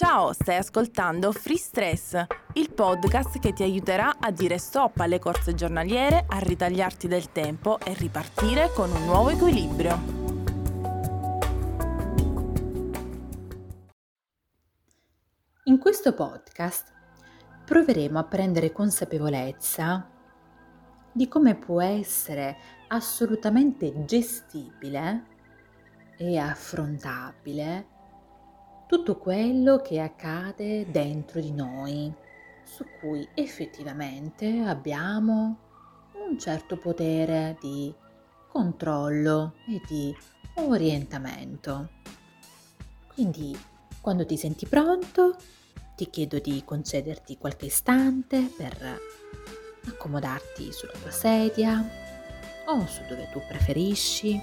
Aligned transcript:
Ciao, 0.00 0.32
stai 0.32 0.54
ascoltando 0.54 1.32
Free 1.32 1.56
Stress, 1.56 2.24
il 2.52 2.70
podcast 2.70 3.40
che 3.40 3.52
ti 3.52 3.64
aiuterà 3.64 4.18
a 4.20 4.30
dire 4.30 4.56
stop 4.56 5.00
alle 5.00 5.18
corse 5.18 5.54
giornaliere, 5.54 6.24
a 6.28 6.38
ritagliarti 6.38 7.08
del 7.08 7.32
tempo 7.32 7.80
e 7.80 7.94
ripartire 7.94 8.70
con 8.72 8.92
un 8.92 9.04
nuovo 9.06 9.30
equilibrio. 9.30 9.98
In 15.64 15.78
questo 15.80 16.14
podcast 16.14 16.92
proveremo 17.64 18.20
a 18.20 18.24
prendere 18.24 18.70
consapevolezza 18.70 20.08
di 21.10 21.26
come 21.26 21.56
può 21.56 21.82
essere 21.82 22.56
assolutamente 22.86 24.04
gestibile 24.04 25.24
e 26.16 26.38
affrontabile 26.38 27.96
tutto 28.88 29.18
quello 29.18 29.82
che 29.82 30.00
accade 30.00 30.90
dentro 30.90 31.40
di 31.40 31.52
noi, 31.52 32.10
su 32.64 32.84
cui 32.98 33.28
effettivamente 33.34 34.60
abbiamo 34.60 35.58
un 36.14 36.38
certo 36.38 36.78
potere 36.78 37.58
di 37.60 37.94
controllo 38.48 39.56
e 39.68 39.82
di 39.86 40.16
orientamento. 40.54 41.90
Quindi, 43.12 43.54
quando 44.00 44.24
ti 44.24 44.38
senti 44.38 44.64
pronto, 44.64 45.36
ti 45.94 46.08
chiedo 46.08 46.38
di 46.38 46.62
concederti 46.64 47.36
qualche 47.36 47.66
istante 47.66 48.50
per 48.56 48.98
accomodarti 49.86 50.72
sulla 50.72 50.92
tua 50.92 51.10
sedia 51.10 51.86
o 52.66 52.86
su 52.86 53.02
dove 53.06 53.28
tu 53.32 53.40
preferisci 53.46 54.40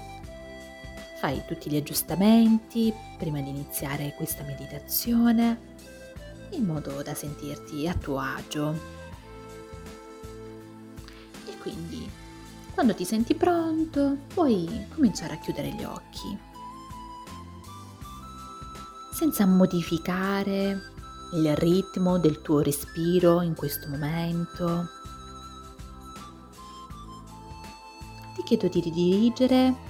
Fai 1.26 1.42
tutti 1.44 1.68
gli 1.68 1.76
aggiustamenti 1.76 2.94
prima 3.18 3.40
di 3.40 3.48
iniziare 3.48 4.14
questa 4.16 4.44
meditazione 4.44 5.74
in 6.50 6.64
modo 6.64 7.02
da 7.02 7.14
sentirti 7.14 7.88
a 7.88 7.94
tuo 7.94 8.20
agio. 8.20 8.72
E 11.48 11.58
quindi, 11.58 12.08
quando 12.72 12.94
ti 12.94 13.04
senti 13.04 13.34
pronto, 13.34 14.18
puoi 14.32 14.86
cominciare 14.94 15.34
a 15.34 15.38
chiudere 15.38 15.70
gli 15.70 15.82
occhi. 15.82 16.38
Senza 19.12 19.46
modificare 19.46 20.80
il 21.34 21.56
ritmo 21.56 22.20
del 22.20 22.40
tuo 22.40 22.60
respiro 22.60 23.40
in 23.40 23.56
questo 23.56 23.88
momento, 23.88 24.86
ti 28.36 28.44
chiedo 28.44 28.68
di 28.68 28.80
ridirigere 28.80 29.85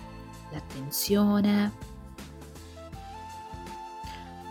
l'attenzione 0.51 1.73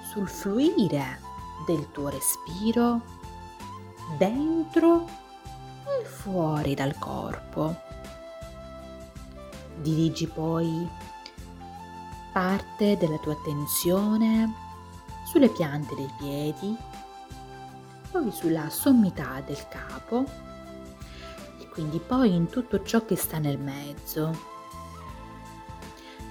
sul 0.10 0.28
fluire 0.28 1.20
del 1.66 1.92
tuo 1.92 2.10
respiro 2.10 3.02
dentro 4.18 5.06
e 5.86 6.06
fuori 6.06 6.74
dal 6.74 6.98
corpo. 6.98 7.76
Dirigi 9.78 10.28
poi 10.28 10.90
parte 12.32 12.98
della 12.98 13.18
tua 13.18 13.34
attenzione 13.34 14.54
sulle 15.26 15.50
piante 15.50 15.96
dei 15.96 16.12
piedi, 16.18 16.78
poi 18.12 18.32
sulla 18.32 18.70
sommità 18.70 19.42
del 19.46 19.68
capo 19.68 20.24
e 21.60 21.68
quindi 21.70 22.00
poi 22.00 22.34
in 22.34 22.48
tutto 22.48 22.84
ciò 22.84 23.04
che 23.06 23.16
sta 23.16 23.38
nel 23.38 23.58
mezzo 23.60 24.54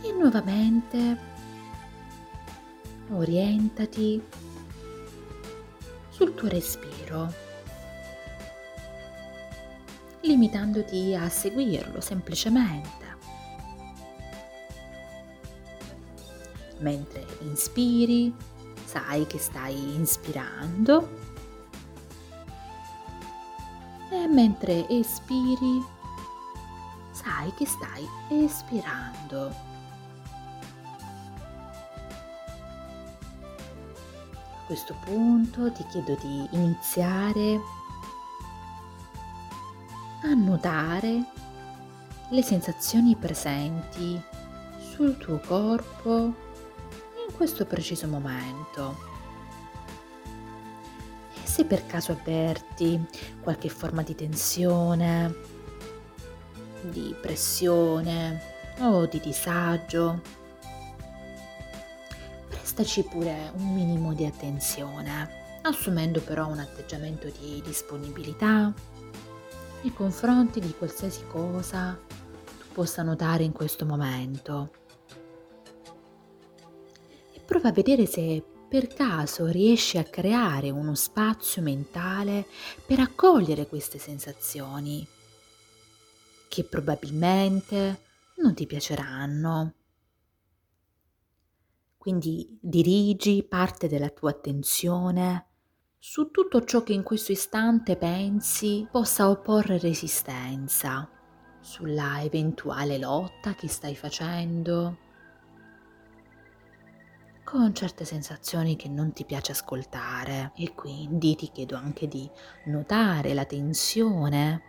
e 0.05 0.13
nuovamente 0.13 1.19
orientati 3.11 4.23
sul 6.11 6.35
tuo 6.35 6.49
respiro, 6.49 7.33
limitandoti 10.21 11.15
a 11.15 11.29
seguirlo 11.29 12.01
semplicemente. 12.01 13.03
Mentre 16.79 17.27
inspiri, 17.41 18.35
sai 18.85 19.27
che 19.27 19.39
stai 19.39 19.95
inspirando 19.95 21.09
e 24.11 24.27
mentre 24.29 24.87
espiri, 24.89 25.83
sai 27.11 27.53
che 27.55 27.67
stai 27.67 28.07
espirando. 28.29 29.74
Questo 34.67 34.95
punto 35.05 35.71
ti 35.73 35.85
chiedo 35.87 36.17
di 36.21 36.49
iniziare 36.53 37.61
a 40.23 40.35
notare 40.35 41.23
le 42.31 42.43
sensazioni 42.43 43.15
presenti 43.15 44.21
sul 44.79 45.19
tuo 45.19 45.39
corpo 45.41 46.13
in 47.27 47.35
questo 47.37 47.67
preciso 47.67 48.07
momento. 48.07 48.97
E 51.35 51.47
se 51.47 51.65
per 51.65 51.87
caso 51.87 52.13
avverti 52.13 53.05
qualche 53.41 53.69
forma 53.69 54.03
di 54.03 54.15
tensione, 54.15 55.35
di 56.81 57.15
pressione 57.21 58.41
o 58.79 59.07
di 59.07 59.21
disagio, 59.21 60.21
prestaci 62.75 63.05
pure 63.05 63.53
un 63.55 63.73
minimo 63.73 64.15
di 64.15 64.27
attenzione, 64.27 65.61
assumendo 65.63 66.21
però 66.21 66.49
un 66.49 66.59
atteggiamento 66.59 67.31
di 67.39 67.63
disponibilità 67.65 68.75
nei 69.83 69.93
confronti 69.93 70.59
di 70.59 70.75
qualsiasi 70.77 71.25
cosa 71.29 71.97
tu 72.09 72.65
possa 72.73 73.05
notare 73.05 73.45
in 73.45 73.53
questo 73.53 73.87
momento. 73.87 74.73
E 77.33 77.39
prova 77.47 77.69
a 77.69 77.73
vedere 77.73 78.07
se 78.07 78.43
per 78.69 78.89
caso 78.89 79.47
riesci 79.47 79.97
a 79.97 80.03
creare 80.03 80.71
uno 80.71 80.97
spazio 80.97 81.63
mentale 81.63 82.45
per 82.85 82.99
accogliere 82.99 83.69
queste 83.69 83.99
sensazioni, 83.99 85.07
che 86.49 86.65
probabilmente 86.65 88.01
non 88.39 88.53
ti 88.53 88.67
piaceranno 88.67 89.75
quindi 92.05 92.59
dirigi 92.61 93.43
parte 93.49 93.89
della 93.89 94.11
tua 94.11 94.29
attenzione 94.29 95.47
su 95.99 96.31
tutto 96.31 96.63
ciò 96.63 96.83
che 96.83 96.93
in 96.93 97.03
questo 97.03 97.33
istante 97.33 97.97
pensi 97.97 98.87
possa 98.93 99.31
opporre 99.31 99.79
resistenza, 99.79 101.09
sulla 101.61 102.21
eventuale 102.21 102.99
lotta 102.99 103.55
che 103.55 103.69
stai 103.69 103.97
facendo, 103.97 104.99
con 107.43 107.75
certe 107.75 108.05
sensazioni 108.05 108.77
che 108.77 108.91
non 108.91 109.15
ti 109.15 109.25
piace 109.25 109.53
ascoltare. 109.53 110.53
E 110.57 110.75
quindi 110.75 111.35
ti 111.37 111.51
chiedo 111.51 111.75
anche 111.75 112.07
di 112.07 112.31
notare 112.67 113.33
la 113.33 113.47
tensione 113.47 114.63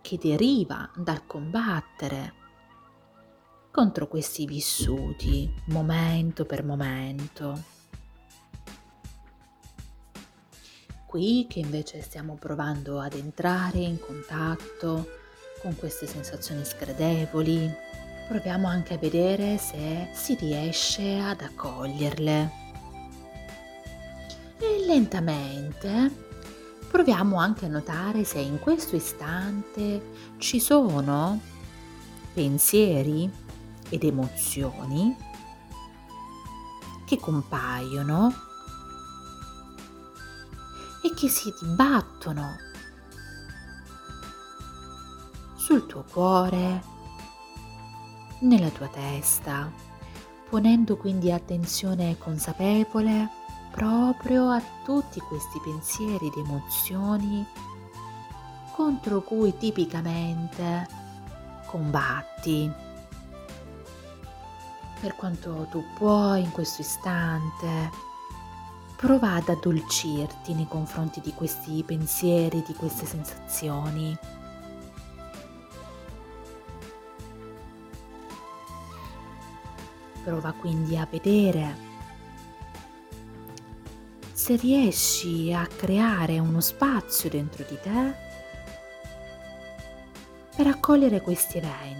che 0.00 0.16
deriva 0.16 0.88
dal 0.94 1.26
combattere 1.26 2.39
contro 3.70 4.08
questi 4.08 4.46
vissuti 4.46 5.48
momento 5.66 6.44
per 6.44 6.64
momento. 6.64 7.78
Qui 11.06 11.46
che 11.48 11.60
invece 11.60 12.02
stiamo 12.02 12.34
provando 12.34 13.00
ad 13.00 13.14
entrare 13.14 13.78
in 13.78 13.98
contatto 13.98 15.08
con 15.60 15.76
queste 15.76 16.06
sensazioni 16.06 16.64
sgradevoli, 16.64 17.70
proviamo 18.28 18.66
anche 18.66 18.94
a 18.94 18.98
vedere 18.98 19.58
se 19.58 20.10
si 20.12 20.34
riesce 20.34 21.18
ad 21.18 21.40
accoglierle. 21.40 22.50
E 24.58 24.84
lentamente 24.86 26.28
proviamo 26.88 27.36
anche 27.36 27.66
a 27.66 27.68
notare 27.68 28.24
se 28.24 28.38
in 28.38 28.58
questo 28.58 28.96
istante 28.96 30.02
ci 30.38 30.60
sono 30.60 31.40
pensieri 32.32 33.48
ed 33.90 34.04
emozioni 34.04 35.14
che 37.04 37.18
compaiono 37.18 38.32
e 41.02 41.12
che 41.14 41.28
si 41.28 41.52
dibattono 41.60 42.56
sul 45.56 45.86
tuo 45.86 46.04
cuore, 46.10 46.82
nella 48.40 48.70
tua 48.70 48.88
testa, 48.88 49.70
ponendo 50.48 50.96
quindi 50.96 51.30
attenzione 51.30 52.16
consapevole 52.18 53.28
proprio 53.70 54.50
a 54.50 54.62
tutti 54.84 55.20
questi 55.20 55.60
pensieri 55.62 56.26
ed 56.26 56.36
emozioni 56.36 57.46
contro 58.74 59.20
cui 59.22 59.56
tipicamente 59.56 60.88
combatti 61.66 62.72
per 65.00 65.16
quanto 65.16 65.66
tu 65.70 65.82
puoi 65.94 66.42
in 66.42 66.50
questo 66.50 66.82
istante, 66.82 67.90
prova 68.96 69.34
ad 69.34 69.48
addolcirti 69.48 70.52
nei 70.52 70.68
confronti 70.68 71.20
di 71.20 71.32
questi 71.32 71.82
pensieri, 71.84 72.62
di 72.66 72.74
queste 72.74 73.06
sensazioni. 73.06 74.16
Prova 80.22 80.52
quindi 80.52 80.98
a 80.98 81.08
vedere 81.10 81.88
se 84.32 84.56
riesci 84.56 85.52
a 85.52 85.66
creare 85.66 86.38
uno 86.38 86.60
spazio 86.60 87.30
dentro 87.30 87.64
di 87.66 87.78
te 87.80 88.14
per 90.54 90.66
accogliere 90.66 91.22
questi 91.22 91.56
eventi. 91.56 91.99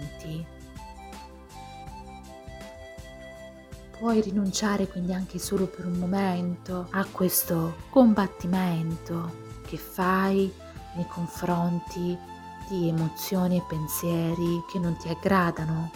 Puoi 4.01 4.19
rinunciare 4.19 4.87
quindi 4.87 5.13
anche 5.13 5.37
solo 5.37 5.67
per 5.67 5.85
un 5.85 5.99
momento 5.99 6.87
a 6.89 7.05
questo 7.05 7.75
combattimento 7.91 9.59
che 9.63 9.77
fai 9.77 10.51
nei 10.95 11.05
confronti 11.05 12.17
di 12.67 12.87
emozioni 12.87 13.57
e 13.57 13.63
pensieri 13.67 14.63
che 14.71 14.79
non 14.79 14.97
ti 14.97 15.07
aggradano 15.07 15.91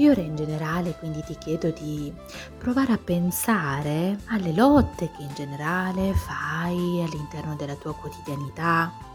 E 0.00 0.08
ora 0.08 0.22
in 0.22 0.34
generale 0.34 0.96
quindi 0.96 1.22
ti 1.24 1.36
chiedo 1.36 1.70
di 1.70 2.10
provare 2.56 2.92
a 2.92 2.98
pensare 2.98 4.16
alle 4.28 4.54
lotte 4.54 5.10
che 5.10 5.22
in 5.24 5.34
generale 5.34 6.14
fai 6.14 7.02
all'interno 7.02 7.54
della 7.56 7.74
tua 7.74 7.94
quotidianità. 7.94 9.07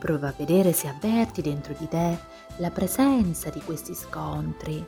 Prova 0.00 0.28
a 0.28 0.34
vedere 0.34 0.72
se 0.72 0.88
avverti 0.88 1.42
dentro 1.42 1.74
di 1.78 1.86
te 1.86 2.18
la 2.56 2.70
presenza 2.70 3.50
di 3.50 3.60
questi 3.60 3.94
scontri. 3.94 4.82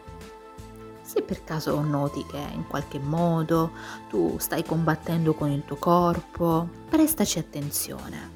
Se 1.03 1.21
per 1.21 1.45
caso 1.45 1.79
noti 1.83 2.25
che 2.25 2.39
in 2.39 2.67
qualche 2.67 2.99
modo 2.99 3.73
tu 4.09 4.39
stai 4.39 4.65
combattendo 4.65 5.35
con 5.35 5.51
il 5.51 5.67
tuo 5.67 5.77
corpo, 5.77 6.67
prestaci 6.89 7.39
attenzione. 7.39 8.31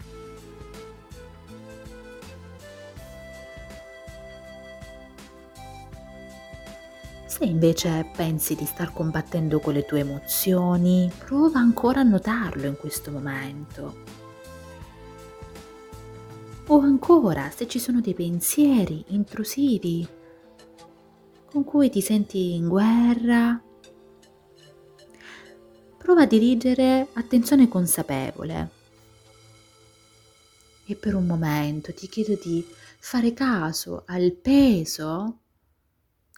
Se 7.25 7.45
invece 7.47 8.11
pensi 8.15 8.55
di 8.55 8.67
star 8.67 8.93
combattendo 8.93 9.61
con 9.61 9.73
le 9.73 9.87
tue 9.87 10.01
emozioni, 10.01 11.11
prova 11.25 11.59
ancora 11.59 12.01
a 12.01 12.03
notarlo 12.03 12.67
in 12.67 12.77
questo 12.77 13.11
momento. 13.11 14.16
Ancora, 16.99 17.51
se 17.51 17.69
ci 17.69 17.79
sono 17.79 18.01
dei 18.01 18.15
pensieri 18.15 19.05
intrusivi 19.09 20.09
con 21.45 21.63
cui 21.63 21.91
ti 21.91 22.01
senti 22.01 22.55
in 22.55 22.69
guerra, 22.69 23.63
prova 25.99 26.23
a 26.23 26.27
dirigere 26.27 27.09
attenzione 27.13 27.69
consapevole. 27.69 28.71
E 30.87 30.95
per 30.97 31.15
un 31.15 31.27
momento 31.27 31.93
ti 31.93 32.09
chiedo 32.09 32.41
di 32.43 32.67
fare 32.99 33.35
caso 33.35 34.05
al 34.07 34.33
peso 34.33 35.41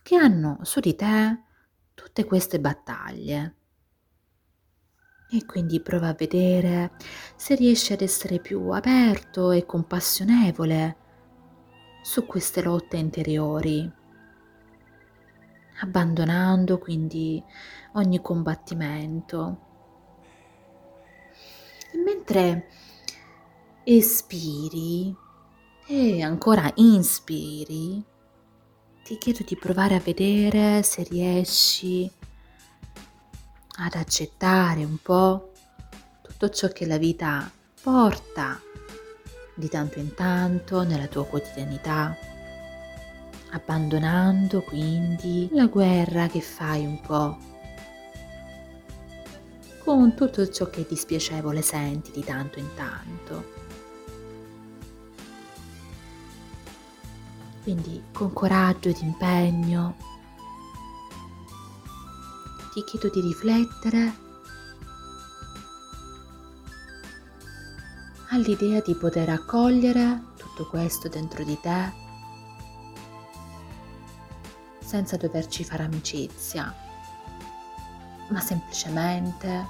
che 0.02 0.16
hanno 0.16 0.58
su 0.62 0.81
di 0.81 0.96
te 0.96 1.40
tutte 1.94 2.25
queste 2.25 2.58
battaglie. 2.58 3.57
E 5.31 5.45
quindi 5.45 5.81
prova 5.81 6.09
a 6.09 6.15
vedere 6.15 6.93
se 7.37 7.55
riesci 7.55 7.93
ad 7.93 8.01
essere 8.01 8.39
più 8.39 8.71
aperto 8.71 9.51
e 9.51 9.67
compassionevole 9.67 10.97
su 12.03 12.25
queste 12.25 12.63
lotte 12.63 12.97
interiori, 12.97 13.91
abbandonando 15.81 16.79
quindi 16.79 17.43
ogni 17.93 18.23
combattimento. 18.23 19.67
E 21.93 21.99
mentre 21.99 22.69
espiri 23.85 25.15
e 25.87 26.23
ancora 26.23 26.71
inspiri, 26.77 28.03
ti 29.05 29.19
chiedo 29.19 29.45
di 29.47 29.57
provare 29.57 29.95
a 29.95 30.01
vedere 30.01 30.83
se 30.83 31.03
riesci 31.03 32.11
ad 33.81 33.95
accettare 33.95 34.85
un 34.85 34.99
po' 35.01 35.53
tutto 36.23 36.49
ciò 36.51 36.69
che 36.69 36.87
la 36.87 36.99
vita 36.99 37.51
porta 37.81 38.61
di 39.55 39.69
tanto 39.69 39.99
in 39.99 40.15
tanto 40.15 40.83
nella 40.83 41.07
tua 41.07 41.25
quotidianità, 41.27 42.17
abbandonando 43.51 44.63
quindi 44.63 45.49
la 45.53 45.67
guerra 45.67 46.27
che 46.27 46.41
fai 46.41 46.85
un 46.85 47.01
po' 47.01 47.39
con 49.85 50.15
tutto 50.15 50.49
ciò 50.49 50.69
che 50.69 50.85
dispiacevole 50.89 51.63
senti 51.63 52.11
di 52.11 52.23
tanto 52.23 52.59
in 52.59 52.69
tanto. 52.75 53.57
Quindi 57.63 58.03
con 58.13 58.33
coraggio 58.33 58.89
ed 58.89 58.99
impegno 59.01 60.18
ti 62.79 62.85
chiedo 62.85 63.09
di 63.09 63.21
riflettere 63.21 64.17
all'idea 68.29 68.81
di 68.81 68.95
poter 68.95 69.31
accogliere 69.31 70.23
tutto 70.37 70.69
questo 70.69 71.09
dentro 71.09 71.43
di 71.43 71.59
te 71.61 71.93
senza 74.79 75.17
doverci 75.17 75.65
fare 75.65 75.83
amicizia, 75.83 76.73
ma 78.29 78.41
semplicemente 78.41 79.67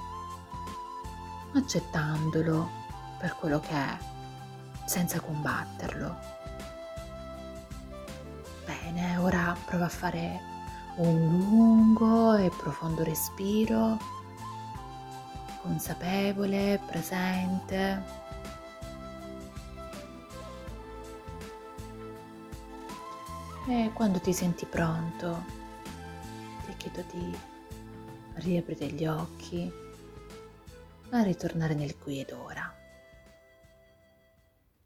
accettandolo 1.55 2.69
per 3.19 3.35
quello 3.37 3.59
che 3.59 3.71
è, 3.71 3.99
senza 4.85 5.19
combatterlo. 5.21 6.15
Bene, 8.67 9.17
ora 9.17 9.57
prova 9.65 9.87
a 9.87 9.89
fare 9.89 10.57
un 10.99 11.29
lungo 11.29 12.35
e 12.37 12.51
profondo 12.51 13.05
respiro, 13.05 13.99
consapevole, 15.63 16.81
presente. 16.87 18.03
E 23.69 23.91
quando 23.93 24.19
ti 24.19 24.33
senti 24.33 24.65
pronto, 24.65 25.45
ti 26.67 26.75
chiedo 26.79 27.05
di 27.13 27.37
riaprire 28.35 28.87
gli 28.87 29.07
occhi, 29.07 29.71
a 31.11 31.23
ritornare 31.23 31.75
nel 31.75 31.97
qui 31.99 32.21
ed 32.21 32.33
ora. 32.33 32.58